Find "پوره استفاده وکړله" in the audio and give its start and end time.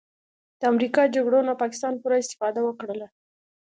2.01-3.07